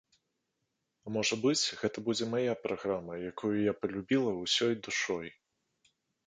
[1.01, 5.29] А, можа быць, гэта будзе мая праграма, якую я палюбіла ўсёй душой.